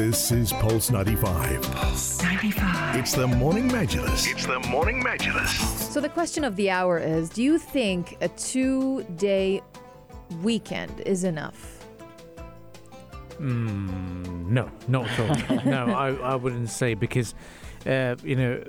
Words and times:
This 0.00 0.32
is 0.32 0.50
Pulse 0.54 0.90
95. 0.90 1.60
Pulse 1.60 2.22
95. 2.22 2.96
It's 2.96 3.12
the 3.12 3.26
Morning 3.26 3.68
Majlis. 3.68 4.32
It's 4.32 4.46
the 4.46 4.58
Morning 4.60 5.02
Majlis. 5.02 5.60
So 5.92 6.00
the 6.00 6.08
question 6.08 6.42
of 6.42 6.56
the 6.56 6.70
hour 6.70 6.96
is 6.98 7.28
do 7.28 7.42
you 7.42 7.58
think 7.58 8.16
a 8.22 8.30
2-day 8.30 9.60
weekend 10.42 11.02
is 11.04 11.24
enough? 11.24 11.84
Mm, 13.38 14.46
no, 14.46 14.70
not 14.88 15.06
at 15.06 15.50
all. 15.50 15.64
no, 15.66 15.92
I, 15.92 16.14
I 16.14 16.34
wouldn't 16.34 16.70
say 16.70 16.94
because, 16.94 17.34
uh, 17.84 18.16
you 18.24 18.36
know, 18.36 18.64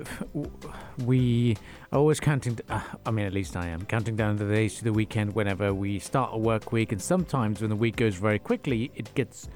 we 1.06 1.56
are 1.94 2.00
always 2.00 2.20
counting, 2.20 2.60
uh, 2.68 2.82
I 3.06 3.12
mean, 3.12 3.26
at 3.26 3.32
least 3.32 3.56
I 3.56 3.68
am, 3.68 3.86
counting 3.86 4.18
down 4.18 4.36
the 4.36 4.50
days 4.50 4.80
to 4.80 4.84
the 4.84 4.92
weekend 4.92 5.34
whenever 5.34 5.74
we 5.74 5.98
start 5.98 6.32
a 6.34 6.38
work 6.38 6.74
week. 6.74 6.92
And 6.92 7.02
sometimes 7.02 7.62
when 7.62 7.70
the 7.70 7.78
week 7.78 7.96
goes 7.96 8.16
very 8.16 8.38
quickly, 8.38 8.92
it 8.96 9.16
gets 9.16 9.48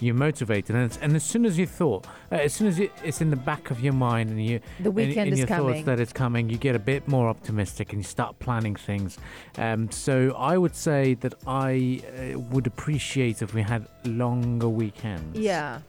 you 0.00 0.14
motivated. 0.14 0.74
And, 0.76 0.98
and 1.02 1.14
as 1.16 1.22
soon 1.22 1.44
as 1.44 1.58
you 1.58 1.66
thought, 1.66 2.06
uh, 2.32 2.36
as 2.36 2.52
soon 2.54 2.66
as 2.68 2.78
it, 2.78 2.92
it's 3.04 3.20
in 3.20 3.30
the 3.30 3.36
back 3.36 3.70
of 3.70 3.80
your 3.80 3.92
mind 3.92 4.30
and 4.30 4.44
you, 4.44 4.60
The 4.80 4.90
weekend 4.90 5.18
and, 5.18 5.26
and 5.28 5.32
is 5.34 5.38
your 5.40 5.48
coming. 5.48 5.74
thoughts 5.74 5.86
that 5.86 6.00
it's 6.00 6.12
coming, 6.12 6.48
you 6.50 6.56
get 6.56 6.74
a 6.74 6.78
bit 6.78 7.06
more 7.08 7.28
optimistic 7.28 7.92
and 7.92 8.00
you 8.00 8.04
start 8.04 8.38
planning 8.38 8.76
things. 8.76 9.18
Um, 9.58 9.90
so 9.90 10.34
I 10.36 10.56
would 10.58 10.74
say 10.74 11.14
that 11.14 11.34
I 11.46 12.00
uh, 12.34 12.38
would 12.38 12.66
appreciate 12.66 13.42
if 13.42 13.54
we 13.54 13.62
had 13.62 13.86
longer 14.04 14.68
weekends. 14.68 15.38
Yeah. 15.38 15.80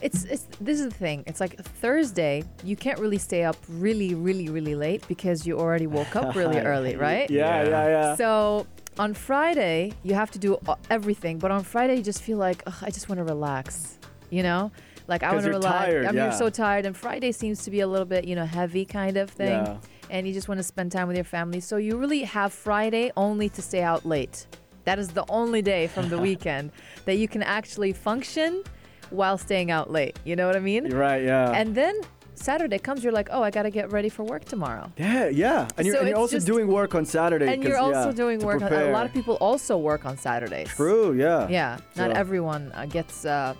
It's 0.00 0.22
it's 0.24 0.46
this 0.60 0.78
is 0.78 0.86
the 0.90 0.94
thing. 0.94 1.24
It's 1.26 1.40
like 1.40 1.56
Thursday, 1.60 2.44
you 2.62 2.76
can't 2.76 3.00
really 3.00 3.18
stay 3.18 3.42
up 3.42 3.56
really 3.68 4.14
really 4.14 4.48
really 4.48 4.76
late 4.76 5.02
because 5.08 5.44
you 5.44 5.58
already 5.58 5.88
woke 5.88 6.14
up 6.14 6.36
really 6.36 6.58
early, 6.72 6.94
right? 6.94 7.28
Yeah, 7.28 7.64
Yeah. 7.64 7.68
yeah, 7.68 7.88
yeah. 7.88 8.14
So 8.14 8.66
on 8.98 9.14
Friday, 9.14 9.92
you 10.02 10.14
have 10.14 10.30
to 10.32 10.38
do 10.38 10.58
everything, 10.90 11.38
but 11.38 11.50
on 11.50 11.62
Friday 11.62 11.96
you 11.96 12.02
just 12.02 12.22
feel 12.22 12.38
like 12.38 12.62
"Ugh, 12.66 12.74
I 12.82 12.90
just 12.90 13.08
want 13.08 13.18
to 13.18 13.24
relax. 13.24 13.98
You 14.30 14.42
know, 14.42 14.70
like 15.06 15.22
I 15.22 15.32
want 15.32 15.44
to 15.44 15.50
relax. 15.50 15.86
tired, 15.86 16.04
I 16.04 16.08
mean, 16.08 16.16
yeah. 16.16 16.24
you're 16.24 16.32
so 16.32 16.50
tired, 16.50 16.84
and 16.84 16.96
Friday 16.96 17.32
seems 17.32 17.64
to 17.64 17.70
be 17.70 17.80
a 17.80 17.86
little 17.86 18.04
bit, 18.06 18.26
you 18.26 18.34
know, 18.36 18.44
heavy 18.44 18.84
kind 18.84 19.16
of 19.16 19.30
thing, 19.30 19.48
Yeah. 19.64 19.76
and 20.10 20.26
you 20.26 20.34
just 20.34 20.48
want 20.48 20.58
to 20.58 20.62
spend 20.62 20.92
time 20.92 21.08
with 21.08 21.16
your 21.16 21.24
family. 21.24 21.60
So 21.60 21.76
you 21.78 21.96
really 21.96 22.22
have 22.24 22.52
Friday 22.52 23.10
only 23.16 23.48
to 23.50 23.62
stay 23.62 23.82
out 23.82 24.04
late. 24.04 24.46
That 24.84 24.98
is 24.98 25.08
the 25.08 25.24
only 25.30 25.62
day 25.62 25.86
from 25.86 26.10
the 26.10 26.18
weekend 26.28 26.72
that 27.06 27.14
you 27.16 27.26
can 27.28 27.42
actually 27.42 27.92
function 27.94 28.62
while 29.10 29.38
staying 29.38 29.70
out 29.70 29.90
late. 29.90 30.18
You 30.24 30.36
know 30.36 30.46
what 30.46 30.56
I 30.56 30.60
mean? 30.60 30.84
You're 30.86 30.98
right, 30.98 31.22
yeah. 31.22 31.52
And 31.52 31.74
then 31.74 31.98
Saturday 32.38 32.78
comes, 32.78 33.02
you're 33.04 33.12
like, 33.12 33.28
oh, 33.32 33.42
I 33.42 33.50
got 33.50 33.62
to 33.64 33.70
get 33.70 33.92
ready 33.92 34.08
for 34.08 34.22
work 34.24 34.44
tomorrow. 34.44 34.90
yeah, 34.96 35.28
yeah. 35.28 35.68
And 35.76 35.86
you're, 35.86 35.94
So 35.96 36.00
and 36.00 36.08
you're 36.08 36.18
also 36.18 36.36
just- 36.36 36.46
doing 36.46 36.66
work 36.68 36.94
on 36.94 37.04
Saturday. 37.04 37.52
And 37.52 37.62
you're 37.62 37.78
also 37.78 38.08
yeah, 38.10 38.14
doing 38.14 38.38
work. 38.40 38.62
On, 38.62 38.72
a 38.72 38.90
lot 38.90 39.06
of 39.06 39.12
people 39.12 39.34
also 39.40 39.76
work 39.76 40.04
on 40.06 40.16
Saturdays. 40.16 40.68
True, 40.68 41.12
yeah. 41.14 41.48
Yeah, 41.48 41.78
not 41.96 42.10
So- 42.12 42.16
everyone 42.16 42.72
uh, 42.74 42.86
gets 42.86 43.24
uh, 43.24 43.54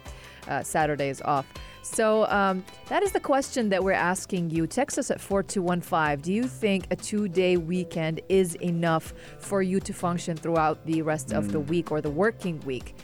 uh, 0.48 0.62
Saturdays 0.62 1.20
off. 1.22 1.46
So 1.82 2.26
um, 2.26 2.64
that 2.90 3.02
is 3.02 3.12
the 3.12 3.20
question 3.20 3.70
that 3.70 3.82
we're 3.82 3.92
asking 3.92 4.50
you. 4.50 4.66
Text 4.66 4.98
us 4.98 5.10
at 5.10 5.20
4215. 5.22 6.20
Do 6.20 6.32
you 6.34 6.44
think 6.44 6.86
a 6.90 6.96
two 6.96 7.28
day 7.28 7.56
weekend 7.56 8.20
is 8.28 8.56
enough 8.56 9.14
for 9.38 9.62
you 9.62 9.80
to 9.80 9.92
function 9.94 10.36
throughout 10.36 10.84
the 10.84 11.00
rest 11.02 11.32
of 11.32 11.50
the 11.50 11.60
week 11.60 11.90
or 11.90 12.00
the 12.02 12.10
working 12.10 12.60
week? 12.66 12.94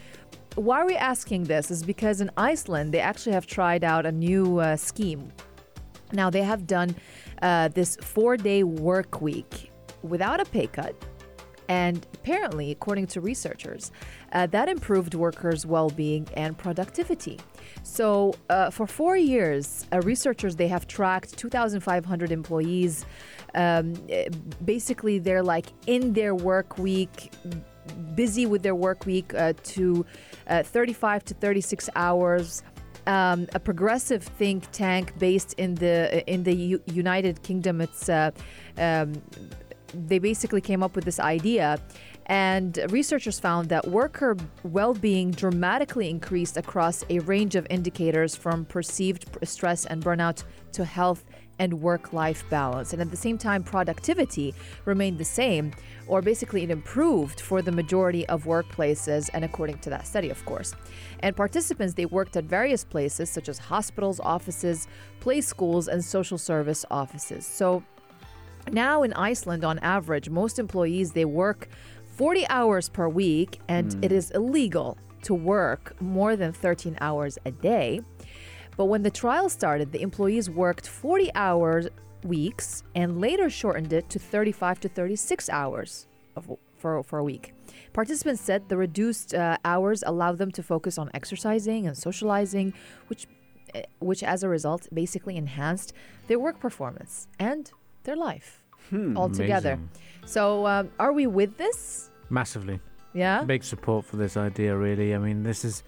Why 0.56 0.80
are 0.83 0.86
we 0.86 0.97
asking 0.97 1.45
this? 1.45 1.70
Is 1.70 1.83
because 1.83 2.20
in 2.20 2.30
Iceland, 2.36 2.92
they 2.92 3.00
actually 3.00 3.33
have 3.33 3.47
tried 3.47 3.84
out 3.84 4.05
a 4.06 4.12
new 4.12 4.58
uh, 4.58 4.77
scheme. 4.77 5.33
Now, 6.15 6.31
they 6.31 6.43
have 6.43 6.67
done 6.67 6.95
uh, 7.43 7.69
this 7.69 7.97
four 7.97 8.37
day 8.37 8.62
work 8.62 9.20
week 9.20 9.70
without 10.03 10.41
a 10.41 10.45
pay 10.45 10.67
cut. 10.67 10.95
And 11.69 12.07
apparently, 12.15 12.70
according 12.70 13.07
to 13.09 13.20
researchers, 13.20 13.91
uh, 14.33 14.47
that 14.48 14.69
improved 14.69 15.15
workers' 15.15 15.65
well-being 15.65 16.29
and 16.37 16.59
productivity. 16.59 17.41
So, 17.83 18.35
uh, 18.51 18.70
for 18.70 18.87
four 18.87 19.17
years, 19.17 19.87
uh, 19.92 20.01
researchers 20.03 20.57
they 20.57 20.69
have 20.69 20.87
tracked 20.87 21.39
2,500 21.39 22.33
employees. 22.33 23.07
Um, 23.55 23.95
eh, 24.11 24.29
basically, 24.65 25.19
they're 25.19 25.42
like 25.42 25.67
in 25.86 26.13
their 26.13 26.35
work 26.35 26.77
week, 26.77 27.33
busy 28.14 28.45
with 28.46 28.63
their 28.63 28.75
work 28.75 29.07
week 29.07 29.33
uh, 29.35 29.55
to 29.63 30.05
uh, 30.48 30.63
35 30.63 31.25
to 31.25 31.35
36 31.35 31.89
hours. 31.96 32.63
Um, 33.07 33.47
a 33.55 33.61
progressive 33.61 34.23
think 34.23 34.70
tank 34.73 35.19
based 35.19 35.53
in 35.55 35.75
the 35.75 36.25
in 36.27 36.42
the 36.42 36.55
U- 36.55 36.83
United 36.87 37.42
Kingdom. 37.42 37.83
It's 37.83 38.09
uh, 38.09 38.31
um, 38.79 39.20
they 39.92 40.19
basically 40.19 40.63
came 40.63 40.83
up 40.83 40.97
with 40.97 41.05
this 41.05 41.20
idea 41.20 41.79
and 42.27 42.79
researchers 42.89 43.39
found 43.39 43.69
that 43.69 43.87
worker 43.87 44.37
well-being 44.63 45.31
dramatically 45.31 46.09
increased 46.09 46.57
across 46.57 47.05
a 47.11 47.19
range 47.20 47.55
of 47.55 47.67
indicators 47.69 48.35
from 48.35 48.64
perceived 48.64 49.27
stress 49.43 49.85
and 49.85 50.03
burnout 50.03 50.45
to 50.73 50.85
health 50.85 51.25
and 51.59 51.81
work-life 51.81 52.45
balance. 52.51 52.92
And 52.92 53.01
at 53.01 53.11
the 53.11 53.17
same 53.17 53.39
time 53.39 53.63
productivity 53.63 54.55
remained 54.85 55.19
the 55.19 55.25
same 55.25 55.73
or 56.07 56.20
basically 56.23 56.63
it 56.63 56.70
improved 56.70 57.41
for 57.41 57.63
the 57.63 57.73
majority 57.73 58.27
of 58.29 58.45
workplaces 58.45 59.31
and 59.35 59.45
according 59.45 59.79
to 59.79 59.91
that 59.91 60.07
study 60.07 60.31
of 60.31 60.45
course. 60.45 60.75
And 61.20 61.37
participants 61.37 61.95
they 61.95 62.07
worked 62.07 62.37
at 62.37 62.45
various 62.45 62.85
places 62.85 63.31
such 63.31 63.48
as 63.48 63.59
hospitals 63.59 64.20
offices 64.20 64.89
play 65.20 65.41
schools 65.41 65.89
and 65.89 66.05
social 66.05 66.39
service 66.39 66.85
offices. 66.91 67.47
So 67.47 67.83
now 68.70 69.03
in 69.03 69.13
Iceland, 69.13 69.64
on 69.64 69.79
average, 69.81 70.31
most 70.31 70.59
employees 70.59 71.13
they 71.13 71.25
work 71.25 71.69
40 72.17 72.47
hours 72.48 72.89
per 72.89 73.09
week, 73.09 73.61
and 73.69 73.93
it 74.05 74.11
hmm. 74.11 74.17
is 74.17 74.31
illegal 74.31 74.97
to 75.23 75.35
work 75.35 76.01
more 76.01 76.37
than 76.37 76.53
13 76.53 76.97
hours 77.01 77.39
a 77.45 77.51
day. 77.51 78.01
But 78.77 78.86
when 78.86 79.02
the 79.02 79.11
trial 79.11 79.48
started, 79.48 79.92
the 79.92 80.02
employees 80.02 80.51
worked 80.51 80.86
40 80.89 81.30
hours 81.35 81.89
weeks 82.24 82.83
and 82.95 83.20
later 83.20 83.51
shortened 83.51 83.92
it 83.92 84.08
to 84.11 84.18
35 84.18 84.80
to 84.80 84.89
36 84.89 85.48
hours 85.51 86.07
of, 86.36 86.51
for, 86.77 87.02
for 87.02 87.18
a 87.18 87.24
week. 87.24 87.55
Participants 87.92 88.40
said 88.40 88.68
the 88.68 88.77
reduced 88.77 89.34
uh, 89.34 89.57
hours 89.64 90.02
allowed 90.07 90.39
them 90.39 90.51
to 90.52 90.63
focus 90.63 90.98
on 90.98 91.11
exercising 91.14 91.86
and 91.86 91.96
socializing, 91.96 92.73
which, 93.08 93.27
eh, 93.74 93.83
which 94.01 94.23
as 94.23 94.42
a 94.42 94.48
result 94.48 94.89
basically 94.92 95.36
enhanced 95.36 95.92
their 96.27 96.39
work 96.39 96.58
performance 96.58 97.29
and 97.39 97.70
their 98.05 98.17
life 98.17 98.63
altogether. 99.17 99.74
amazing. 99.74 99.90
So, 100.27 100.67
um, 100.67 100.90
are 100.98 101.13
we 101.13 101.27
with 101.27 101.57
this? 101.57 102.11
Massively. 102.30 102.80
Yeah. 103.13 103.45
Big 103.45 103.63
support 103.63 104.05
for 104.05 104.17
this 104.17 104.36
idea, 104.36 104.77
really. 104.77 105.14
I 105.14 105.18
mean, 105.18 105.42
this 105.45 105.64
is. 105.64 105.84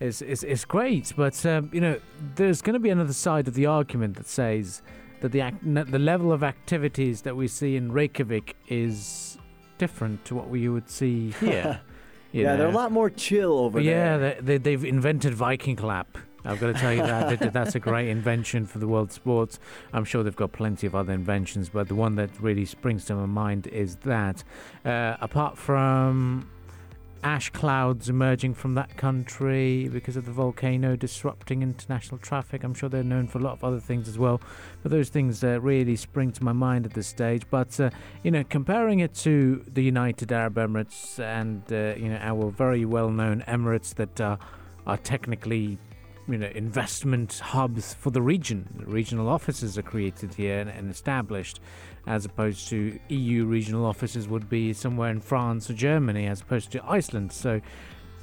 It's, 0.00 0.22
it's, 0.22 0.42
it's 0.42 0.64
great, 0.64 1.12
but 1.14 1.44
um, 1.44 1.70
you 1.72 1.80
know, 1.80 2.00
there's 2.34 2.62
going 2.62 2.74
to 2.74 2.80
be 2.80 2.88
another 2.90 3.12
side 3.12 3.46
of 3.48 3.54
the 3.54 3.66
argument 3.66 4.16
that 4.16 4.26
says 4.26 4.82
that 5.20 5.30
the 5.30 5.42
act, 5.42 5.62
the 5.62 5.98
level 5.98 6.32
of 6.32 6.42
activities 6.42 7.22
that 7.22 7.36
we 7.36 7.46
see 7.46 7.76
in 7.76 7.92
Reykjavik 7.92 8.56
is 8.68 9.36
different 9.76 10.24
to 10.24 10.34
what 10.34 10.48
we 10.48 10.68
would 10.68 10.88
see 10.88 11.32
here. 11.32 11.80
Yeah, 12.32 12.54
they're 12.54 12.68
a 12.68 12.70
lot 12.70 12.92
more 12.92 13.10
chill 13.10 13.58
over 13.58 13.80
Yeah, 13.80 14.16
there. 14.16 14.34
Yeah, 14.36 14.40
they, 14.40 14.58
they've 14.58 14.84
invented 14.84 15.34
Viking 15.34 15.74
clap. 15.74 16.16
I've 16.44 16.60
got 16.60 16.68
to 16.68 16.74
tell 16.74 16.92
you 16.92 17.02
that, 17.02 17.40
that 17.40 17.52
that's 17.52 17.74
a 17.74 17.80
great 17.90 18.08
invention 18.08 18.66
for 18.66 18.78
the 18.78 18.86
world 18.86 19.10
sports. 19.10 19.58
I'm 19.92 20.04
sure 20.04 20.22
they've 20.22 20.36
got 20.36 20.52
plenty 20.52 20.86
of 20.86 20.94
other 20.94 21.12
inventions, 21.12 21.70
but 21.70 21.88
the 21.88 21.96
one 21.96 22.14
that 22.14 22.30
really 22.40 22.64
springs 22.64 23.04
to 23.06 23.16
my 23.16 23.26
mind 23.26 23.66
is 23.66 23.96
that. 24.04 24.44
Uh, 24.84 25.16
apart 25.20 25.58
from 25.58 26.48
ash 27.22 27.50
clouds 27.50 28.08
emerging 28.08 28.54
from 28.54 28.74
that 28.74 28.96
country 28.96 29.88
because 29.88 30.16
of 30.16 30.24
the 30.24 30.32
volcano 30.32 30.96
disrupting 30.96 31.62
international 31.62 32.18
traffic, 32.18 32.64
I'm 32.64 32.74
sure 32.74 32.88
they're 32.88 33.02
known 33.02 33.26
for 33.26 33.38
a 33.38 33.42
lot 33.42 33.52
of 33.52 33.64
other 33.64 33.80
things 33.80 34.08
as 34.08 34.18
well. 34.18 34.40
But 34.82 34.90
those 34.90 35.08
things 35.08 35.44
uh, 35.44 35.60
really 35.60 35.96
spring 35.96 36.32
to 36.32 36.44
my 36.44 36.52
mind 36.52 36.86
at 36.86 36.94
this 36.94 37.06
stage. 37.06 37.42
But 37.50 37.78
uh, 37.80 37.90
you 38.22 38.30
know, 38.30 38.44
comparing 38.44 39.00
it 39.00 39.14
to 39.16 39.64
the 39.66 39.82
United 39.82 40.32
Arab 40.32 40.54
Emirates 40.54 41.18
and 41.18 41.62
uh, 41.72 41.98
you 41.98 42.08
know 42.08 42.18
our 42.20 42.50
very 42.50 42.84
well-known 42.84 43.44
Emirates 43.46 43.94
that 43.94 44.20
are 44.20 44.38
technically 44.98 45.78
you 46.28 46.38
know 46.38 46.50
investment 46.54 47.38
hubs 47.38 47.94
for 47.94 48.10
the 48.10 48.22
region. 48.22 48.68
Regional 48.86 49.28
offices 49.28 49.76
are 49.78 49.82
created 49.82 50.34
here 50.34 50.58
and, 50.58 50.70
and 50.70 50.90
established, 50.90 51.60
as 52.06 52.24
opposed 52.24 52.68
to 52.68 52.98
EU 53.08 53.44
regional 53.44 53.84
offices 53.84 54.28
would 54.28 54.48
be 54.48 54.72
somewhere 54.72 55.10
in 55.10 55.20
France 55.20 55.70
or 55.70 55.74
Germany, 55.74 56.26
as 56.26 56.40
opposed 56.40 56.70
to 56.72 56.84
Iceland. 56.84 57.32
So, 57.32 57.60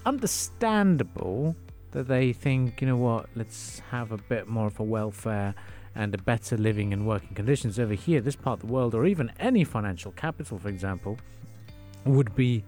understandable 0.05 1.55
that 1.91 2.07
they 2.07 2.33
think, 2.33 2.81
you 2.81 2.87
know 2.87 2.97
what, 2.97 3.27
let's 3.35 3.79
have 3.91 4.11
a 4.11 4.17
bit 4.17 4.47
more 4.47 4.67
of 4.67 4.79
a 4.79 4.83
welfare 4.83 5.55
and 5.95 6.13
a 6.13 6.17
better 6.17 6.57
living 6.57 6.93
and 6.93 7.07
working 7.07 7.33
conditions 7.33 7.79
over 7.79 7.93
here. 7.93 8.21
This 8.21 8.35
part 8.35 8.61
of 8.61 8.67
the 8.67 8.73
world, 8.73 8.93
or 8.93 9.05
even 9.05 9.31
any 9.39 9.63
financial 9.63 10.11
capital, 10.11 10.59
for 10.59 10.69
example, 10.69 11.17
would 12.05 12.35
be 12.35 12.63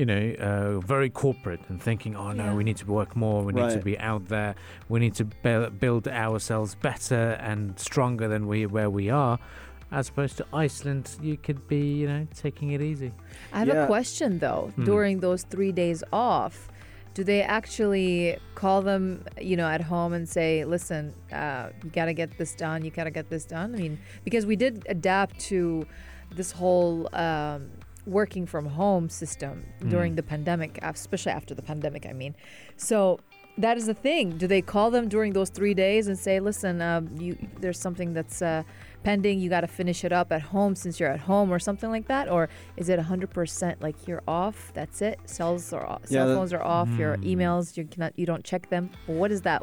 you 0.00 0.06
know, 0.06 0.32
uh, 0.40 0.80
very 0.80 1.10
corporate 1.10 1.60
and 1.68 1.80
thinking, 1.82 2.16
oh 2.16 2.32
no, 2.32 2.44
Yeah. 2.44 2.54
we 2.54 2.64
need 2.64 2.78
to 2.78 2.86
work 2.86 3.14
more, 3.14 3.44
we 3.44 3.52
need 3.52 3.70
to 3.78 3.82
be 3.92 3.98
out 3.98 4.28
there, 4.28 4.54
we 4.88 4.98
need 4.98 5.14
to 5.16 5.26
bu- 5.26 5.68
build 5.84 6.08
ourselves 6.08 6.74
better 6.74 7.24
and 7.50 7.78
stronger 7.78 8.26
than 8.26 8.46
we 8.46 8.64
where 8.64 8.88
we 8.88 9.10
are. 9.10 9.38
As 9.92 10.08
opposed 10.08 10.38
to 10.38 10.46
Iceland, 10.54 11.04
you 11.20 11.36
could 11.36 11.68
be, 11.68 11.82
you 12.00 12.08
know, 12.08 12.26
taking 12.34 12.70
it 12.72 12.80
easy. 12.80 13.12
I 13.52 13.58
have 13.58 13.68
Yeah. 13.68 13.84
a 13.84 13.86
question 13.86 14.38
though. 14.38 14.72
Hmm. 14.76 14.84
During 14.84 15.20
those 15.20 15.42
three 15.42 15.72
days 15.72 16.02
off, 16.14 16.56
do 17.12 17.22
they 17.22 17.42
actually 17.42 18.38
call 18.54 18.80
them, 18.80 19.24
you 19.50 19.56
know, 19.60 19.68
at 19.68 19.82
home 19.82 20.12
and 20.14 20.26
say, 20.26 20.64
"Listen, 20.64 21.12
uh, 21.32 21.68
you 21.84 21.90
got 21.90 22.06
to 22.06 22.14
get 22.14 22.38
this 22.38 22.54
done. 22.54 22.78
You 22.86 22.90
got 23.00 23.04
to 23.04 23.10
get 23.10 23.28
this 23.28 23.44
done." 23.44 23.74
I 23.74 23.78
mean, 23.78 23.98
because 24.24 24.46
we 24.46 24.56
did 24.64 24.74
adapt 24.88 25.34
to 25.50 25.84
this 26.38 26.52
whole 26.52 27.08
um, 27.12 27.60
working 28.10 28.46
from 28.46 28.66
home 28.66 29.08
system 29.08 29.64
during 29.88 30.14
the 30.16 30.22
pandemic, 30.22 30.78
especially 30.82 31.32
after 31.32 31.54
the 31.54 31.62
pandemic. 31.62 32.06
I 32.06 32.12
mean, 32.12 32.34
so 32.76 33.20
that 33.58 33.76
is 33.76 33.86
the 33.86 33.94
thing. 33.94 34.36
Do 34.36 34.46
they 34.46 34.62
call 34.62 34.90
them 34.90 35.08
during 35.08 35.32
those 35.32 35.50
three 35.50 35.74
days 35.74 36.08
and 36.08 36.18
say, 36.18 36.40
"Listen, 36.40 36.80
uh, 36.80 37.02
you, 37.18 37.36
there's 37.60 37.78
something 37.78 38.12
that's 38.12 38.42
uh, 38.42 38.62
pending. 39.02 39.40
You 39.40 39.48
got 39.50 39.62
to 39.62 39.66
finish 39.66 40.04
it 40.04 40.12
up 40.12 40.32
at 40.32 40.42
home 40.42 40.74
since 40.74 40.98
you're 40.98 41.10
at 41.10 41.20
home, 41.20 41.52
or 41.52 41.58
something 41.58 41.90
like 41.90 42.06
that?" 42.08 42.28
Or 42.28 42.48
is 42.76 42.88
it 42.88 42.98
100% 42.98 43.82
like 43.82 43.96
you're 44.06 44.22
off? 44.26 44.72
That's 44.74 45.02
it. 45.02 45.18
Cells 45.26 45.72
are 45.72 45.86
off, 45.86 46.02
Yeah, 46.08 46.24
cell 46.24 46.36
phones 46.36 46.52
are 46.52 46.62
off. 46.62 46.88
Your 46.98 47.16
emails, 47.18 47.76
you 47.76 47.84
cannot, 47.84 48.18
you 48.18 48.26
don't 48.26 48.44
check 48.44 48.68
them. 48.70 48.90
What 49.06 49.30
is 49.30 49.42
that? 49.42 49.62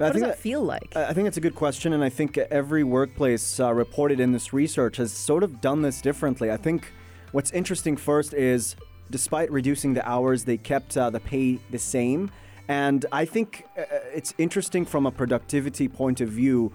I 0.00 0.04
What 0.04 0.12
does 0.12 0.22
think 0.22 0.32
that 0.32 0.38
feel 0.38 0.62
like? 0.62 0.92
I 0.96 1.06
I 1.10 1.12
think 1.12 1.28
it's 1.28 1.36
a 1.36 1.40
good 1.40 1.54
question, 1.54 1.92
and 1.92 2.02
I 2.02 2.08
think 2.08 2.38
every 2.38 2.84
workplace 2.84 3.60
uh, 3.60 3.72
reported 3.72 4.20
in 4.20 4.32
this 4.32 4.52
research 4.52 4.96
has 4.96 5.12
sort 5.12 5.42
of 5.44 5.60
done 5.60 5.82
this 5.82 6.00
differently. 6.00 6.50
I 6.50 6.56
think 6.56 6.92
what's 7.34 7.50
interesting 7.50 7.96
first 7.96 8.32
is, 8.32 8.76
despite 9.10 9.50
reducing 9.50 9.92
the 9.92 10.08
hours, 10.08 10.44
they 10.44 10.56
kept 10.56 10.96
uh, 10.96 11.10
the 11.10 11.18
pay 11.18 11.58
the 11.70 11.78
same, 11.78 12.30
and 12.68 13.04
I 13.10 13.24
think 13.24 13.66
uh, 13.76 13.82
it's 14.14 14.32
interesting 14.38 14.86
from 14.86 15.04
a 15.04 15.10
productivity 15.10 15.88
point 15.88 16.20
of 16.20 16.28
view 16.28 16.72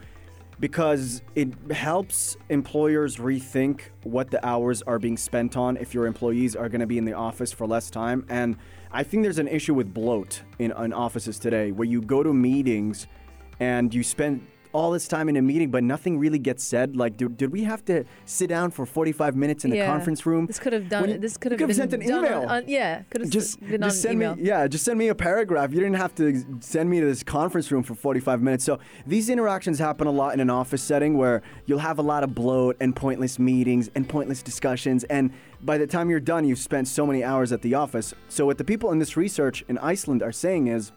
because 0.60 1.22
it 1.36 1.54
helps 1.72 2.36
employers 2.50 3.16
rethink 3.16 3.84
what 4.04 4.30
the 4.30 4.46
hours 4.46 4.82
are 4.82 5.00
being 5.00 5.16
spent 5.16 5.56
on 5.56 5.78
if 5.78 5.94
your 5.94 6.06
employees 6.06 6.58
are 6.58 6.68
going 6.68 6.82
to 6.82 6.88
be 6.88 6.98
in 6.98 7.06
the 7.06 7.14
office 7.14 7.54
for 7.54 7.66
less 7.66 7.90
time. 7.90 8.26
And 8.30 8.58
i 8.92 9.04
think 9.04 9.24
there's 9.24 9.40
an 9.40 9.48
issue 9.48 9.74
with 9.74 9.94
bloat 9.94 10.42
in, 10.58 10.72
in 10.72 10.92
offices 10.92 11.40
today 11.40 11.72
where 11.72 11.88
you 11.88 12.02
go 12.02 12.24
to 12.24 12.34
meetings 12.34 13.08
and 13.60 13.94
you 13.94 14.04
spend 14.04 14.46
all 14.72 14.92
this 14.92 15.08
time 15.08 15.28
in 15.30 15.36
a 15.36 15.42
meeting 15.42 15.72
but 15.72 15.84
nothing 15.84 16.20
really 16.20 16.40
gets 16.40 16.64
said. 16.64 16.96
Like 16.96 17.18
did, 17.18 17.38
did 17.38 17.52
we 17.52 17.64
have 17.64 17.84
to 17.86 18.04
sit 18.26 18.50
down 18.50 18.72
for 18.72 18.86
45 18.86 19.36
minutes 19.36 19.66
in 19.66 19.72
the 19.72 19.82
conference 19.82 20.26
room? 20.26 20.46
This 20.46 20.60
could 20.60 20.74
have 20.74 20.90
done. 20.90 21.10
When 21.10 21.22
this 21.22 21.38
could 21.38 21.52
have 21.52 21.60
been 21.60 21.74
sent 21.74 21.94
an 21.94 22.02
done 22.02 22.26
email. 22.26 22.42
On, 22.42 22.50
on, 22.50 22.64
yeah, 22.68 23.04
could 23.10 23.22
have 23.22 23.30
just, 23.30 23.60
been 23.60 23.82
just 23.82 24.02
send 24.02 24.16
email. 24.16 24.36
me 24.36 24.44
yeah 24.44 24.68
just 24.68 24.86
send 24.86 25.00
me 25.00 25.08
a 25.08 25.16
paragraph. 25.16 25.72
You 25.72 25.80
didn't 25.80 25.96
have 25.96 26.14
to 26.16 26.46
send 26.60 26.90
me 26.90 27.00
to 27.00 27.06
this 27.06 27.24
conference 27.24 27.72
room 27.72 27.84
for 27.84 27.96
45 27.96 28.42
minutes. 28.42 28.64
So 28.64 28.80
these 29.06 29.30
interactions 29.30 29.80
happen 29.80 30.08
a 30.08 30.12
lot 30.12 30.34
in 30.34 30.40
an 30.40 30.50
office 30.50 30.84
setting 30.84 31.18
where 31.18 31.42
you'll 31.66 31.80
have 31.80 32.00
a 32.00 32.04
lot 32.04 32.24
of 32.24 32.36
bloat 32.36 32.78
and 32.80 32.96
pointless 32.96 33.40
meetings 33.40 33.90
and 33.96 34.08
pointless 34.08 34.44
discussions. 34.44 35.04
And 35.06 35.32
by 35.62 35.78
the 35.78 35.88
time 35.88 36.10
you're 36.10 36.20
done 36.20 36.46
you've 36.46 36.60
spent 36.60 36.88
so 36.88 37.06
many 37.06 37.24
hours 37.24 37.52
at 37.52 37.62
the 37.62 37.74
office. 37.74 38.14
So 38.28 38.46
what 38.46 38.58
the 38.58 38.64
people 38.64 38.92
in 38.92 39.00
this 39.00 39.18
research 39.18 39.64
in 39.68 39.78
iceland 39.80 40.22
are 40.22 40.32
saying 40.32 40.68
is 40.68 40.92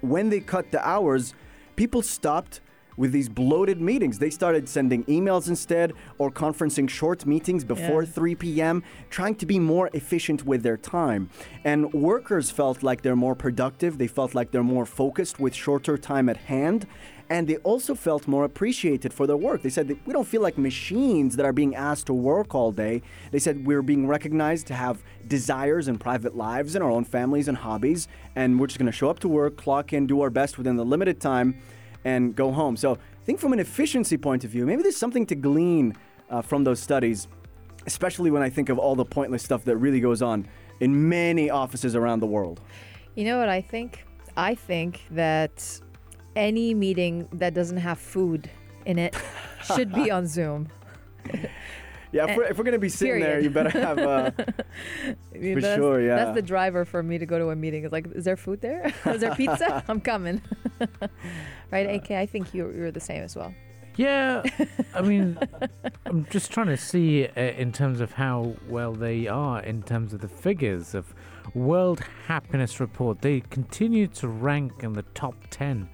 when 0.00 0.28
they 0.28 0.40
cut 0.40 0.70
the 0.70 0.86
hours, 0.86 1.34
people 1.76 2.02
stopped 2.02 2.60
with 2.98 3.12
these 3.12 3.30
bloated 3.30 3.80
meetings. 3.80 4.18
They 4.18 4.28
started 4.28 4.68
sending 4.68 5.04
emails 5.04 5.48
instead 5.48 5.94
or 6.18 6.30
conferencing 6.30 6.90
short 6.90 7.24
meetings 7.24 7.64
before 7.64 8.02
Yeah. 8.02 8.10
3 8.10 8.34
p.m., 8.34 8.82
trying 9.08 9.36
to 9.36 9.46
be 9.46 9.58
more 9.58 9.88
efficient 9.94 10.44
with 10.44 10.62
their 10.62 10.76
time. 10.76 11.30
And 11.64 11.90
workers 11.94 12.50
felt 12.50 12.82
like 12.82 13.00
they're 13.02 13.16
more 13.16 13.34
productive, 13.36 13.96
they 13.96 14.08
felt 14.08 14.34
like 14.34 14.50
they're 14.50 14.62
more 14.62 14.84
focused 14.84 15.40
with 15.40 15.54
shorter 15.54 15.96
time 15.96 16.28
at 16.28 16.36
hand. 16.36 16.86
And 17.30 17.46
they 17.46 17.56
also 17.58 17.94
felt 17.94 18.26
more 18.26 18.44
appreciated 18.44 19.12
for 19.12 19.26
their 19.26 19.36
work. 19.36 19.60
They 19.62 19.68
said 19.68 19.86
that 19.88 19.98
we 20.06 20.14
don't 20.14 20.26
feel 20.26 20.40
like 20.40 20.56
machines 20.56 21.36
that 21.36 21.44
are 21.44 21.52
being 21.52 21.74
asked 21.76 22.06
to 22.06 22.14
work 22.14 22.54
all 22.54 22.72
day. 22.72 23.02
They 23.32 23.38
said 23.38 23.66
we're 23.66 23.82
being 23.82 24.06
recognized 24.06 24.66
to 24.68 24.74
have 24.74 25.02
desires 25.26 25.88
and 25.88 26.00
private 26.00 26.34
lives 26.36 26.74
and 26.74 26.82
our 26.82 26.90
own 26.90 27.04
families 27.04 27.46
and 27.46 27.58
hobbies. 27.58 28.08
And 28.34 28.58
we're 28.58 28.66
just 28.68 28.78
going 28.78 28.86
to 28.86 28.92
show 28.92 29.10
up 29.10 29.18
to 29.20 29.28
work, 29.28 29.58
clock 29.58 29.92
in, 29.92 30.06
do 30.06 30.22
our 30.22 30.30
best 30.30 30.56
within 30.56 30.76
the 30.76 30.86
limited 30.86 31.20
time, 31.20 31.60
and 32.04 32.34
go 32.34 32.52
home. 32.52 32.76
So 32.76 32.94
I 32.94 33.24
think 33.24 33.38
from 33.38 33.52
an 33.52 33.58
efficiency 33.58 34.16
point 34.16 34.44
of 34.44 34.50
view, 34.50 34.66
maybe 34.66 34.82
there's 34.82 34.96
something 34.96 35.26
to 35.26 35.34
glean 35.34 35.94
uh, 36.30 36.42
from 36.42 36.64
those 36.64 36.80
studies, 36.80 37.28
especially 37.86 38.30
when 38.30 38.42
I 38.42 38.50
think 38.50 38.68
of 38.68 38.78
all 38.78 38.94
the 38.94 39.04
pointless 39.04 39.42
stuff 39.42 39.64
that 39.64 39.76
really 39.76 40.00
goes 40.00 40.22
on 40.22 40.46
in 40.80 41.08
many 41.08 41.50
offices 41.50 41.96
around 41.96 42.20
the 42.20 42.26
world. 42.26 42.60
You 43.14 43.24
know 43.24 43.38
what 43.38 43.48
I 43.48 43.60
think? 43.60 44.04
I 44.36 44.54
think 44.54 45.02
that 45.10 45.80
any 46.36 46.72
meeting 46.74 47.28
that 47.32 47.54
doesn't 47.54 47.78
have 47.78 47.98
food 47.98 48.48
in 48.86 48.98
it 48.98 49.16
should 49.74 49.92
be 49.92 50.10
on 50.10 50.26
Zoom. 50.26 50.68
Yeah, 52.12 52.30
if 52.30 52.36
we're, 52.36 52.44
if 52.44 52.58
we're 52.58 52.64
going 52.64 52.72
to 52.72 52.78
be 52.78 52.88
sitting 52.88 53.20
there, 53.20 53.40
you 53.40 53.50
better 53.50 53.70
have. 53.70 53.98
Uh, 53.98 54.30
For 55.40 55.60
that's, 55.60 55.76
sure, 55.76 56.00
yeah. 56.00 56.16
That's 56.16 56.34
the 56.34 56.42
driver 56.42 56.84
for 56.84 57.02
me 57.02 57.18
to 57.18 57.26
go 57.26 57.38
to 57.38 57.50
a 57.50 57.56
meeting. 57.56 57.84
It's 57.84 57.92
like, 57.92 58.06
is 58.14 58.24
there 58.24 58.36
food 58.36 58.60
there? 58.60 58.92
is 59.06 59.20
there 59.20 59.34
pizza? 59.34 59.84
I'm 59.88 60.00
coming. 60.00 60.42
right, 61.70 61.86
AK? 61.88 62.10
I 62.12 62.26
think 62.26 62.54
you're, 62.54 62.72
you're 62.74 62.90
the 62.90 63.00
same 63.00 63.22
as 63.22 63.36
well. 63.36 63.54
Yeah, 63.96 64.44
I 64.94 65.02
mean, 65.02 65.36
I'm 66.06 66.24
just 66.30 66.52
trying 66.52 66.68
to 66.68 66.76
see 66.76 67.26
uh, 67.26 67.40
in 67.40 67.72
terms 67.72 68.00
of 68.00 68.12
how 68.12 68.54
well 68.68 68.92
they 68.92 69.26
are 69.26 69.60
in 69.60 69.82
terms 69.82 70.14
of 70.14 70.20
the 70.20 70.28
figures 70.28 70.94
of 70.94 71.12
World 71.52 72.00
Happiness 72.28 72.78
Report. 72.78 73.20
They 73.20 73.40
continue 73.40 74.06
to 74.06 74.28
rank 74.28 74.84
in 74.84 74.92
the 74.92 75.02
top 75.14 75.34
10. 75.50 75.88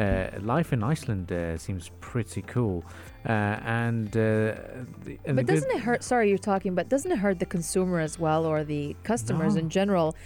Uh, 0.00 0.30
life 0.40 0.72
in 0.72 0.82
Iceland 0.82 1.30
uh, 1.30 1.58
seems 1.58 1.90
pretty 2.00 2.42
cool. 2.42 2.84
Uh, 3.28 3.32
and, 3.82 4.08
uh, 4.08 4.54
the, 5.04 5.18
and 5.26 5.36
But 5.36 5.46
doesn't 5.46 5.70
it 5.70 5.80
hurt? 5.80 6.02
Sorry, 6.02 6.30
you're 6.30 6.38
talking, 6.52 6.74
but 6.74 6.88
doesn't 6.88 7.12
it 7.12 7.18
hurt 7.18 7.38
the 7.38 7.50
consumer 7.56 8.00
as 8.00 8.18
well, 8.18 8.46
or 8.46 8.64
the 8.64 8.96
customers 9.02 9.54
No. 9.54 9.60
in 9.60 9.68
general? 9.68 10.16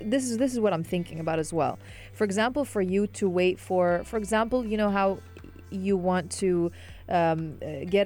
This 0.00 0.24
is 0.30 0.38
this 0.42 0.52
is 0.52 0.58
what 0.58 0.72
I'm 0.72 0.82
thinking 0.94 1.20
about 1.20 1.38
as 1.38 1.52
well. 1.52 1.78
For 2.12 2.24
example, 2.24 2.64
for 2.64 2.82
you 2.82 3.06
to 3.18 3.28
wait 3.28 3.60
for, 3.60 4.02
for 4.04 4.16
example, 4.16 4.58
you 4.66 4.76
know 4.76 4.90
how 4.90 5.18
you 5.70 5.96
want 5.96 6.30
to 6.42 6.70
um, 7.08 7.58
get 7.88 8.04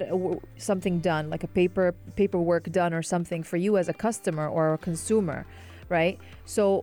something 0.58 1.00
done, 1.00 1.30
like 1.30 1.42
a 1.42 1.48
paper 1.48 1.94
paperwork 2.16 2.70
done 2.70 2.92
or 2.92 3.02
something 3.02 3.42
for 3.42 3.56
you 3.56 3.78
as 3.78 3.88
a 3.88 3.94
customer 3.94 4.46
or 4.46 4.74
a 4.74 4.78
consumer, 4.78 5.46
right? 5.88 6.18
So 6.44 6.82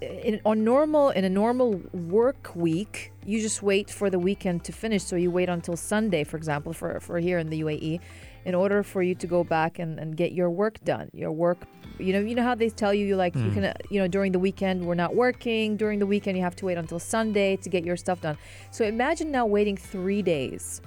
in 0.00 0.40
on 0.44 0.62
normal 0.62 1.10
in 1.10 1.24
a 1.24 1.28
normal 1.28 1.80
work 1.92 2.54
week 2.54 3.12
you 3.24 3.40
just 3.40 3.62
wait 3.62 3.90
for 3.90 4.10
the 4.10 4.18
weekend 4.18 4.62
to 4.64 4.72
finish. 4.72 5.02
So 5.02 5.16
you 5.16 5.30
wait 5.30 5.48
until 5.48 5.76
sunday 5.76 6.24
for 6.24 6.36
example 6.36 6.72
for, 6.72 7.00
for 7.00 7.18
here 7.18 7.38
in 7.38 7.48
the 7.48 7.62
uae 7.62 8.00
in 8.44 8.54
order 8.54 8.82
for 8.82 9.02
you 9.02 9.14
to 9.14 9.26
go 9.26 9.42
back 9.42 9.78
and, 9.78 9.98
and 9.98 10.16
get 10.16 10.32
your 10.32 10.50
work 10.50 10.82
done 10.84 11.10
your 11.14 11.32
work 11.32 11.66
you 11.98 12.12
know 12.12 12.20
you 12.20 12.34
know 12.34 12.42
how 12.42 12.54
they 12.54 12.68
tell 12.68 12.92
you 12.92 13.06
you 13.06 13.16
like 13.16 13.34
you 13.34 13.50
can 13.50 13.64
uh, 13.64 13.72
you 13.90 13.98
know 13.98 14.06
during 14.06 14.32
the 14.32 14.38
weekend 14.38 14.84
we're 14.84 14.94
not 14.94 15.14
working 15.14 15.76
during 15.76 15.98
the 15.98 16.06
weekend 16.06 16.36
you 16.36 16.42
have 16.42 16.54
to 16.54 16.66
wait 16.66 16.76
until 16.76 16.98
sunday 16.98 17.56
to 17.56 17.68
get 17.70 17.84
your 17.84 17.96
stuff 17.96 18.20
done. 18.20 18.36
So 18.70 18.84
imagine 18.84 19.30
now 19.30 19.46
waiting 19.46 19.76
three 19.76 20.22
days 20.22 20.82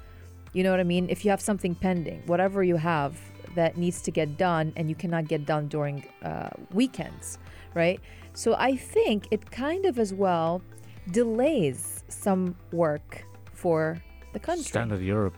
you 0.54 0.63
know 0.63 0.72
what 0.72 0.80
i 0.80 0.84
mean? 0.84 1.10
If 1.10 1.25
you 1.25 1.32
have 1.32 1.42
something 1.42 1.74
pending 1.75 2.22
whatever 2.28 2.63
you 2.63 2.75
have 2.75 3.20
that 3.56 3.78
needs 3.78 4.01
to 4.04 4.12
get 4.12 4.38
done 4.38 4.72
and 4.75 4.88
you 4.88 4.96
cannot 4.96 5.28
get 5.28 5.46
done 5.46 5.68
during 5.68 6.06
uh, 6.22 6.50
weekends 6.72 7.39
right 7.74 8.00
so 8.34 8.56
I 8.58 8.76
think 8.76 9.28
it 9.32 9.50
kind 9.52 9.86
of 9.86 10.00
as 10.00 10.14
well 10.14 10.62
delays 11.12 12.04
some 12.08 12.56
work 12.72 13.24
for 13.54 14.02
the 14.34 14.40
country. 14.40 14.64
Standard 14.64 15.02
Europe. 15.02 15.36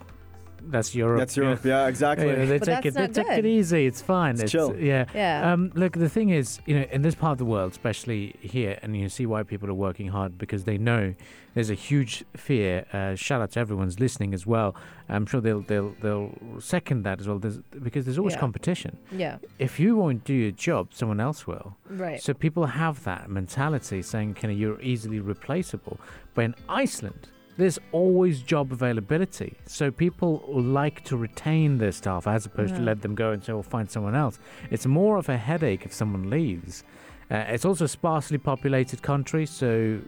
That's 0.70 0.94
Europe. 0.96 1.20
that's 1.20 1.36
Europe. 1.36 1.66
Yeah, 1.66 1.88
exactly. 1.88 2.28
Yeah, 2.28 2.46
they 2.46 2.60
But 2.60 2.66
take 2.66 2.86
it. 2.86 2.94
that's 2.94 3.16
They 3.16 3.24
not 3.24 3.30
take 3.30 3.40
it 3.40 3.46
easy. 3.46 3.86
It's 3.86 4.02
fine. 4.02 4.40
It's 4.40 4.52
chill. 4.52 4.76
Yeah. 4.78 5.06
Yeah. 5.14 5.52
Um, 5.52 5.72
look, 5.76 5.94
the 5.94 6.10
thing 6.10 6.30
is, 6.30 6.60
you 6.66 6.80
know, 6.80 6.86
in 6.92 7.02
this 7.02 7.16
part 7.16 7.34
of 7.34 7.38
the 7.40 7.46
world, 7.46 7.72
especially 7.72 8.36
here, 8.42 8.78
and 8.82 8.96
you 8.96 9.10
see 9.10 9.26
why 9.26 9.44
people 9.44 9.70
are 9.70 9.74
working 9.74 10.08
hard 10.10 10.38
because 10.38 10.64
they 10.66 10.78
know 10.78 11.14
there's 11.54 11.70
a 11.70 11.74
huge 11.76 12.24
fear. 12.38 12.86
Uh, 12.94 13.16
shout 13.16 13.42
out 13.42 13.52
to 13.52 13.60
everyone's 13.60 14.00
listening 14.00 14.34
as 14.34 14.46
well. 14.48 14.76
I'm 15.10 15.26
sure 15.26 15.42
they'll 15.42 15.62
they'll 15.62 15.94
they'll 16.02 16.34
second 16.60 17.04
that 17.04 17.20
as 17.20 17.28
well. 17.28 17.40
There's, 17.40 17.58
because 17.84 18.06
there's 18.06 18.18
always 18.18 18.36
Yeah. 18.36 18.40
competition. 18.40 18.98
yeah, 19.12 19.38
If 19.60 19.80
you 19.80 19.96
won't 19.98 20.24
do 20.24 20.34
your 20.34 20.52
job, 20.52 20.94
someone 20.94 21.20
else 21.20 21.46
will. 21.46 21.76
right. 21.90 22.22
So 22.22 22.34
people 22.34 22.66
have 22.68 23.04
that 23.04 23.30
mentality 23.30 24.02
saying, 24.02 24.36
"Kind 24.36 24.54
of, 24.54 24.58
you're 24.60 24.80
easily 24.82 25.20
replaceable." 25.20 26.00
But 26.34 26.46
in 26.46 26.56
Iceland, 26.70 27.28
there's 27.58 27.80
always 27.92 28.42
job 28.42 28.72
availability. 28.72 29.58
So 29.66 29.92
people 29.92 30.44
like 30.48 31.04
to 31.06 31.18
retain 31.18 31.78
their 31.78 31.92
staff 31.92 32.28
as 32.28 32.46
opposed 32.46 32.76
to 32.76 32.82
let 32.82 33.02
them 33.02 33.16
go 33.16 33.32
and 33.32 33.44
say, 33.44 33.54
"Well, 33.54 33.64
find 33.64 33.90
someone 33.90 34.16
else." 34.16 34.40
It's 34.70 34.86
more 34.86 35.18
of 35.18 35.30
a 35.30 35.38
headache 35.38 35.86
if 35.86 35.94
someone 35.94 36.30
leaves. 36.30 36.84
Uh, 37.30 37.46
it's 37.48 37.66
also 37.66 37.86
a 37.86 37.88
sparsely 37.88 38.38
populated 38.38 39.02
country, 39.02 39.46
so. 39.46 40.00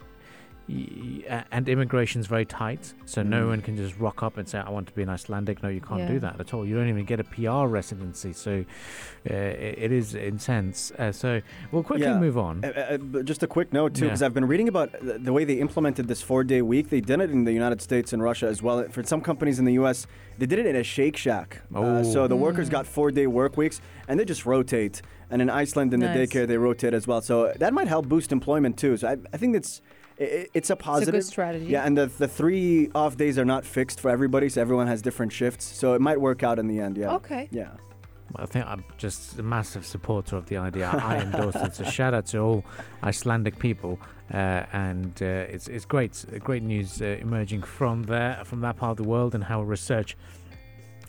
Y- 0.69 0.87
y- 1.29 1.43
And 1.51 1.67
immigration's 1.69 2.27
very 2.27 2.45
tight, 2.45 2.93
so 3.05 3.21
no 3.23 3.45
Mm. 3.45 3.47
one 3.49 3.61
can 3.61 3.75
just 3.77 3.97
rock 3.99 4.23
up 4.23 4.37
and 4.37 4.47
say, 4.47 4.59
"I 4.59 4.69
want 4.69 4.87
to 4.87 4.93
be 4.93 5.01
an 5.03 5.09
Icelandic." 5.09 5.61
No, 5.63 5.69
you 5.69 5.81
can't 5.81 6.01
Yeah. 6.01 6.07
do 6.07 6.19
that 6.19 6.39
at 6.39 6.53
all. 6.53 6.65
You 6.65 6.75
don't 6.75 6.87
even 6.89 7.05
get 7.05 7.19
a 7.19 7.23
PR 7.23 7.67
residency, 7.67 8.33
so 8.33 8.63
uh, 9.29 9.33
it, 9.33 9.75
it 9.77 9.91
is 9.91 10.15
intense. 10.15 10.91
Uh, 10.97 11.11
so 11.11 11.41
we'll 11.71 11.83
quickly 11.83 12.05
Yeah. 12.07 12.19
move 12.19 12.37
on. 12.37 12.63
Uh, 12.63 12.67
uh, 12.67 12.97
but 12.97 13.25
just 13.25 13.43
a 13.43 13.47
quick 13.47 13.71
note 13.73 13.93
too, 13.93 14.05
Yeah. 14.05 14.09
because 14.09 14.21
I've 14.21 14.33
been 14.33 14.47
reading 14.47 14.67
about 14.67 14.91
the, 15.01 15.17
the 15.19 15.33
way 15.33 15.43
they 15.45 15.55
implemented 15.55 16.07
this 16.07 16.21
four-day 16.21 16.61
week. 16.61 16.89
They 16.89 17.01
did 17.01 17.19
it 17.21 17.29
in 17.31 17.43
the 17.45 17.53
United 17.53 17.81
States 17.81 18.13
and 18.13 18.21
Russia 18.23 18.47
as 18.47 18.61
well. 18.61 18.83
For 18.89 19.03
some 19.03 19.21
companies 19.21 19.59
in 19.59 19.65
the 19.65 19.73
U.S., 19.73 20.07
they 20.39 20.45
did 20.45 20.59
it 20.59 20.65
in 20.65 20.75
a 20.75 20.83
Shake 20.83 21.17
Shack. 21.17 21.61
Uh, 21.73 22.03
so 22.03 22.27
the 22.27 22.35
workers 22.35 22.67
Mm. 22.67 22.71
got 22.71 22.87
four-day 22.87 23.27
work 23.27 23.55
weeks, 23.57 23.81
and 24.07 24.19
they 24.19 24.25
just 24.25 24.45
rotate. 24.45 25.01
And 25.29 25.41
in 25.41 25.49
Iceland, 25.49 25.93
in 25.93 25.99
Nice. 26.01 26.13
the 26.15 26.39
daycare, 26.39 26.47
they 26.47 26.57
rotate 26.57 26.93
as 26.93 27.07
well. 27.07 27.21
So 27.21 27.53
that 27.57 27.73
might 27.73 27.87
help 27.87 28.07
boost 28.07 28.31
employment 28.31 28.77
too. 28.77 28.97
So 28.97 29.07
I, 29.07 29.17
I 29.33 29.37
think 29.37 29.55
it's 29.55 29.81
i- 30.19 30.23
i 30.23 30.25
it's 30.25 30.47
a 30.53 30.57
It's 30.57 30.69
a 30.69 30.75
positive. 30.75 31.13
good 31.13 31.23
strategy. 31.25 31.65
Yeah, 31.65 31.85
and 31.85 31.97
the, 31.97 32.07
the 32.07 32.27
three 32.27 32.89
off 32.95 33.17
days 33.17 33.37
are 33.37 33.45
not 33.45 33.65
fixed 33.65 33.99
for 33.99 34.09
everybody, 34.09 34.49
so 34.49 34.61
everyone 34.61 34.87
has 34.87 35.01
different 35.01 35.31
shifts. 35.31 35.65
So 35.65 35.93
it 35.93 36.01
might 36.01 36.19
work 36.21 36.43
out 36.43 36.59
in 36.59 36.67
the 36.67 36.79
end. 36.79 36.97
Yeah. 36.97 37.15
Okay. 37.15 37.47
Yeah. 37.51 37.69
I 38.35 38.45
think 38.47 38.65
I'm 38.65 38.83
just 38.97 39.37
a 39.37 39.43
massive 39.43 39.85
supporter 39.85 40.35
of 40.37 40.45
the 40.47 40.57
idea. 40.57 40.89
I 40.89 41.17
endorse 41.25 41.55
it. 41.55 41.75
So 41.75 41.83
shout 41.83 42.13
out 42.15 42.25
to 42.27 42.39
all 42.39 42.65
Icelandic 43.03 43.59
people, 43.59 43.99
uh, 44.33 44.63
and 44.73 45.21
uh, 45.21 45.25
it's 45.53 45.67
it's 45.67 45.85
great, 45.85 46.25
uh, 46.33 46.39
great 46.39 46.63
news 46.63 46.99
uh, 47.01 47.17
emerging 47.21 47.61
from 47.63 48.03
there, 48.03 48.41
from 48.45 48.61
that 48.61 48.75
part 48.77 48.91
of 48.91 48.97
the 48.97 49.09
world, 49.09 49.35
and 49.35 49.43
how 49.43 49.61
research 49.61 50.17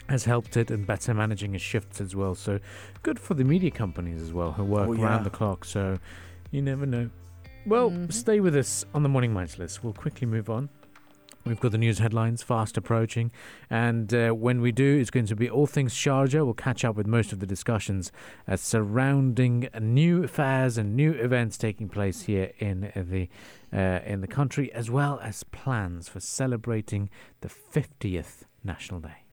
has 0.07 0.25
helped 0.25 0.55
it 0.55 0.69
and 0.69 0.85
better 0.85 1.15
managing 1.15 1.55
its 1.55 1.63
shifts 1.63 1.99
as 1.99 2.15
well. 2.15 2.35
So 2.35 2.59
good 3.01 3.19
for 3.19 3.33
the 3.33 3.43
media 3.43 3.71
companies 3.71 4.21
as 4.21 4.31
well 4.31 4.51
who 4.51 4.63
work 4.63 4.87
Oh, 4.89 4.93
yeah. 4.93 5.03
around 5.05 5.23
the 5.23 5.31
clock. 5.31 5.65
So 5.65 5.97
you 6.51 6.61
never 6.61 6.85
know. 6.85 7.09
Well, 7.65 7.89
Mhm. 7.89 8.13
stay 8.13 8.39
with 8.39 8.55
us 8.55 8.85
on 8.93 9.03
the 9.03 9.09
morning 9.09 9.33
Majlis. 9.33 9.81
We'll 9.83 9.93
quickly 9.93 10.27
move 10.27 10.49
on. 10.49 10.69
We've 11.45 11.59
got 11.59 11.71
the 11.71 11.77
news 11.77 11.99
headlines 11.99 12.41
fast 12.41 12.75
approaching, 12.75 13.29
and 13.69 14.11
uh, 14.11 14.31
when 14.31 14.61
we 14.61 14.71
do, 14.71 14.97
it's 14.99 15.11
going 15.11 15.27
to 15.27 15.35
be 15.35 15.47
all 15.47 15.67
things 15.67 15.93
Sharjah. 15.93 16.43
We'll 16.43 16.55
catch 16.55 16.83
up 16.83 16.95
with 16.95 17.05
most 17.05 17.31
of 17.31 17.39
the 17.39 17.45
discussions 17.45 18.11
uh, 18.47 18.55
surrounding 18.55 19.69
new 19.79 20.25
fairs 20.25 20.79
and 20.79 20.95
new 20.95 21.11
events 21.11 21.55
taking 21.59 21.87
place 21.87 22.23
here 22.23 22.51
in 22.57 22.91
the 22.95 23.29
uh, 23.71 23.99
in 24.05 24.21
the 24.21 24.27
country, 24.27 24.71
as 24.73 24.89
well 24.89 25.19
as 25.21 25.43
plans 25.43 26.07
for 26.09 26.19
celebrating 26.19 27.09
the 27.41 27.49
50th 27.49 28.45
National 28.63 28.99
Day. 28.99 29.17